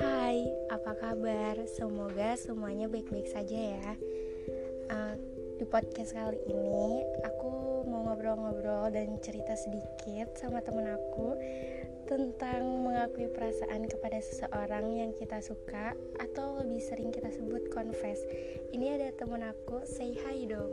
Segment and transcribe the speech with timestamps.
[0.00, 1.60] Hai, apa kabar?
[1.68, 3.92] Semoga semuanya baik-baik saja ya.
[4.88, 5.20] Uh,
[5.60, 11.36] di podcast kali ini, aku mau ngobrol-ngobrol dan cerita sedikit sama temen aku
[12.08, 18.24] tentang mengakui perasaan kepada seseorang yang kita suka atau lebih sering kita sebut confess.
[18.72, 20.72] Ini ada temen aku, say hi dong.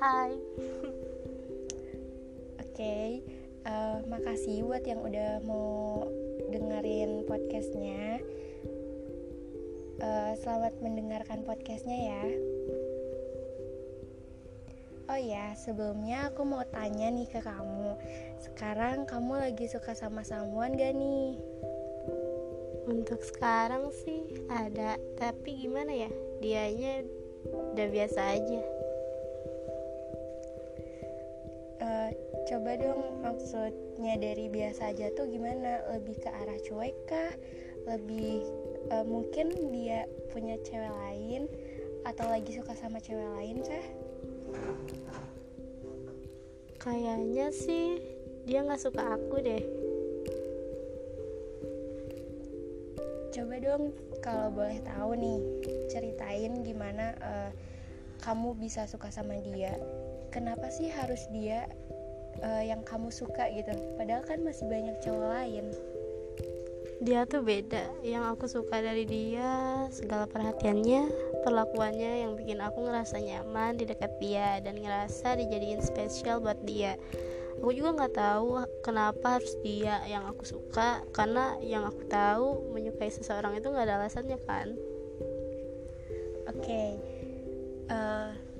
[0.00, 0.40] Hai.
[2.72, 6.06] Oke, okay, uh, makasih buat yang udah mau
[6.50, 8.18] dengerin podcastnya.
[10.02, 12.24] Uh, selamat mendengarkan podcastnya ya.
[15.10, 18.00] Oh ya, sebelumnya aku mau tanya nih ke kamu.
[18.40, 21.36] Sekarang kamu lagi suka sama samuan gak nih?
[22.88, 26.10] Untuk sekarang sih ada, tapi gimana ya?
[26.40, 27.06] Dianya
[27.46, 28.81] udah biasa aja.
[32.46, 35.82] Coba dong maksudnya dari biasa aja tuh gimana?
[35.94, 37.32] Lebih ke arah cuek kah?
[37.86, 38.42] Lebih
[38.90, 41.46] uh, mungkin dia punya cewek lain
[42.02, 43.86] atau lagi suka sama cewek lain kah?
[46.82, 48.02] Kayaknya sih
[48.42, 49.62] dia nggak suka aku deh.
[53.32, 55.38] Coba dong kalau boleh tahu nih
[55.88, 57.50] ceritain gimana uh,
[58.22, 59.78] kamu bisa suka sama dia.
[60.34, 61.70] Kenapa sih harus dia
[62.40, 63.72] uh, yang kamu suka gitu.
[64.00, 65.66] Padahal kan masih banyak cowok lain.
[67.02, 67.90] Dia tuh beda.
[68.06, 74.14] Yang aku suka dari dia segala perhatiannya perlakuannya yang bikin aku ngerasa nyaman di dekat
[74.22, 76.94] dia dan ngerasa dijadiin spesial buat dia.
[77.58, 83.10] Aku juga nggak tahu kenapa harus dia yang aku suka karena yang aku tahu menyukai
[83.10, 84.74] seseorang itu nggak ada alasannya kan?
[86.50, 86.58] Oke.
[86.58, 86.88] Okay.
[87.90, 88.51] uh, eh,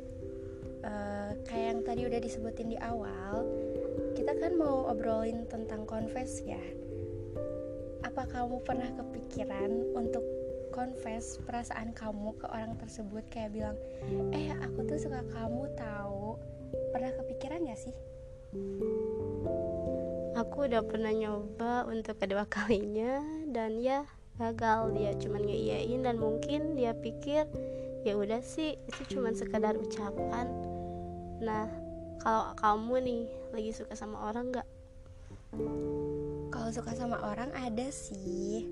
[0.82, 3.46] uh, kayak yang tadi udah disebutin di awal
[4.12, 6.60] kita kan mau obrolin tentang confess ya.
[8.06, 10.22] Apa kamu pernah kepikiran untuk
[10.70, 13.24] confess perasaan kamu ke orang tersebut?
[13.32, 13.76] Kayak bilang
[14.30, 16.38] eh aku tuh suka kamu tahu
[16.94, 17.94] pernah kepikiran gak sih?
[20.38, 24.06] Aku udah pernah nyoba untuk kedua kalinya dan ya
[24.38, 24.92] gagal.
[24.94, 27.48] Dia cuma ngeiyain dan mungkin dia pikir
[28.02, 30.71] ya udah sih itu cuma sekedar ucapan
[31.42, 31.66] nah
[32.22, 34.68] kalau kamu nih lagi suka sama orang nggak?
[36.54, 38.62] Kalau suka sama orang ada sih.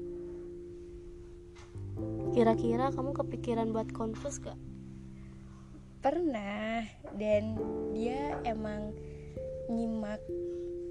[2.30, 4.54] Kira-kira kamu kepikiran buat confess gak
[6.00, 6.80] pernah
[7.18, 7.58] dan
[7.92, 8.96] dia emang
[9.68, 10.22] nyimak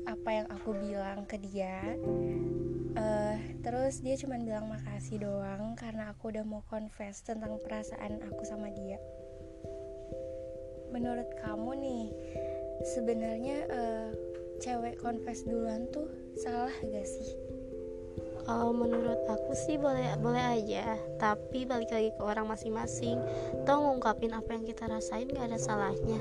[0.05, 1.95] apa yang aku bilang ke dia.
[2.99, 8.43] Uh, terus dia cuma bilang makasih doang karena aku udah mau confess tentang perasaan aku
[8.43, 8.99] sama dia
[10.99, 12.05] menurut kamu nih
[12.83, 14.11] sebenarnya uh,
[14.59, 17.39] cewek confess duluan tuh salah gak sih?
[18.43, 23.15] Kalau menurut aku sih boleh boleh aja, tapi balik lagi ke orang masing-masing.
[23.63, 26.19] Toh ngungkapin apa yang kita rasain gak ada salahnya.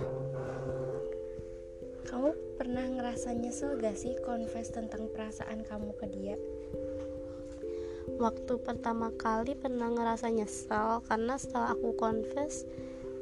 [2.06, 6.38] Kamu pernah ngerasa nyesel gak sih confess tentang perasaan kamu ke dia?
[8.14, 12.62] Waktu pertama kali pernah ngerasa nyesel karena setelah aku confess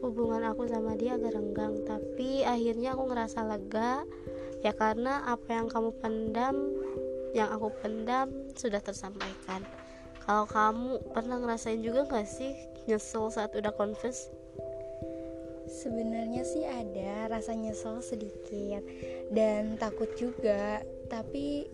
[0.05, 4.03] hubungan aku sama dia agak renggang tapi akhirnya aku ngerasa lega.
[4.65, 6.57] Ya karena apa yang kamu pendam
[7.37, 9.63] yang aku pendam sudah tersampaikan.
[10.25, 12.57] Kalau kamu pernah ngerasain juga gak sih
[12.89, 14.33] nyesel saat udah confess?
[15.67, 18.83] Sebenarnya sih ada rasa nyesel sedikit
[19.31, 21.69] dan takut juga tapi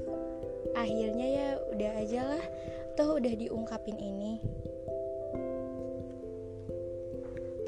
[0.77, 2.44] akhirnya ya udah aja lah.
[2.93, 4.37] Toh udah diungkapin ini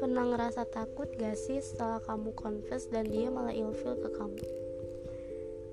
[0.05, 4.37] Pernah ngerasa takut gak sih setelah kamu confess dan dia malah ilfil ke kamu?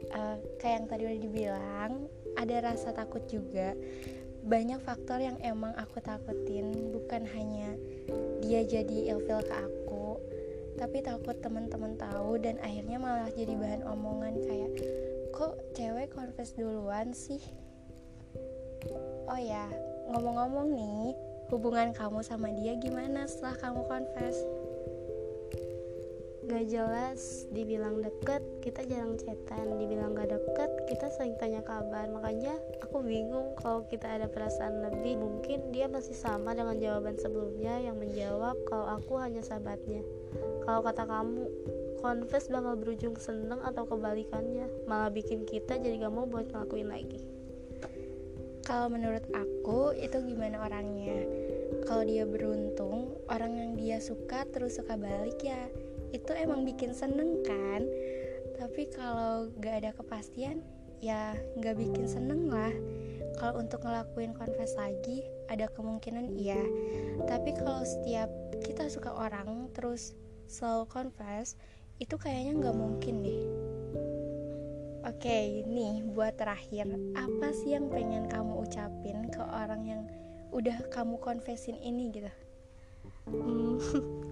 [0.09, 1.93] Uh, kayak yang tadi udah dibilang,
[2.41, 3.77] ada rasa takut juga.
[4.41, 7.77] Banyak faktor yang emang aku takutin, bukan hanya
[8.41, 10.17] dia jadi ilfil ke aku,
[10.81, 14.73] tapi takut teman-teman tahu dan akhirnya malah jadi bahan omongan kayak
[15.37, 17.45] kok cewek confess duluan sih?
[19.29, 19.69] Oh ya,
[20.09, 21.13] ngomong-ngomong nih,
[21.53, 24.41] hubungan kamu sama dia gimana setelah kamu confess?
[26.49, 29.77] Gak jelas dibilang deket kita jarang chatan.
[29.77, 32.09] Dibilang gak deket kita sering tanya kabar.
[32.09, 35.21] Makanya aku bingung kalau kita ada perasaan lebih.
[35.21, 40.01] Mungkin dia masih sama dengan jawaban sebelumnya yang menjawab kalau aku hanya sahabatnya.
[40.65, 41.53] Kalau kata kamu
[42.01, 44.89] confess bakal berujung seneng atau kebalikannya.
[44.89, 47.42] Malah bikin kita jadi gak mau buat ngelakuin lagi
[48.63, 51.27] kalau menurut aku itu gimana orangnya?
[51.83, 55.67] Kalau dia beruntung orang yang dia suka terus suka balik ya
[56.15, 57.83] itu emang bikin seneng kan?
[58.57, 60.63] Tapi kalau gak ada kepastian
[61.03, 62.71] ya nggak bikin seneng lah.
[63.43, 66.63] Kalau untuk ngelakuin confess lagi ada kemungkinan iya.
[67.27, 68.31] Tapi kalau setiap
[68.63, 70.15] kita suka orang terus
[70.47, 71.59] selalu confess
[71.99, 73.41] itu kayaknya nggak mungkin deh
[75.13, 80.03] Oke, okay, nih buat terakhir, apa sih yang pengen kamu ucapin ke orang yang
[80.49, 82.33] udah kamu confessin ini gitu?
[83.29, 83.77] Hmm,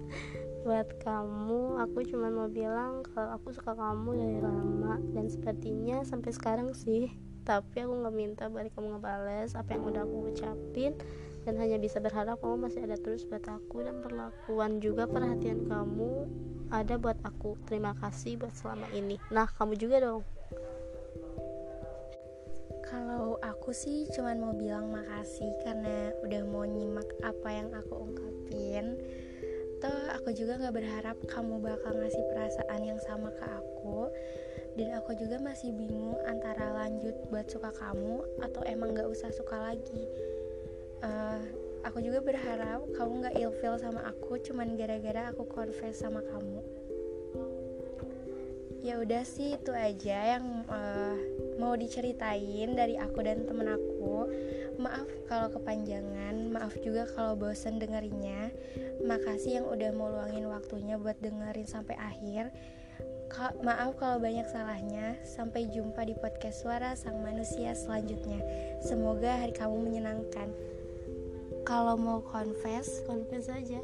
[0.65, 6.33] buat kamu, aku cuma mau bilang kalau aku suka kamu dari lama dan sepertinya sampai
[6.33, 7.13] sekarang sih.
[7.45, 10.97] Tapi aku nggak minta balik kamu ngebales apa yang udah aku ucapin
[11.45, 16.25] dan hanya bisa berharap kamu masih ada terus buat aku dan perlakuan juga perhatian kamu
[16.73, 17.53] ada buat aku.
[17.69, 19.21] Terima kasih buat selama ini.
[19.29, 20.25] Nah, kamu juga dong.
[23.61, 28.97] Aku sih cuman mau bilang makasih karena udah mau nyimak apa yang aku ungkapin.
[29.77, 34.09] Toh aku juga gak berharap kamu bakal ngasih perasaan yang sama ke aku.
[34.73, 39.53] Dan aku juga masih bingung antara lanjut buat suka kamu atau emang gak usah suka
[39.61, 40.09] lagi.
[41.05, 41.45] Uh,
[41.85, 46.65] aku juga berharap kamu gak ilfeel sama aku cuman gara-gara aku confess sama kamu
[48.81, 51.13] ya udah sih itu aja yang uh,
[51.57, 54.29] mau diceritain dari aku dan temen aku
[54.79, 58.51] maaf kalau kepanjangan maaf juga kalau bosen dengerinnya.
[59.03, 62.49] Makasih yang udah mau luangin waktunya buat dengerin sampai akhir.
[63.31, 65.15] Ka maaf kalau banyak salahnya.
[65.23, 68.41] Sampai jumpa di podcast suara sang manusia selanjutnya.
[68.83, 70.51] Semoga hari kamu menyenangkan.
[71.63, 73.79] Kalau mau confess confess aja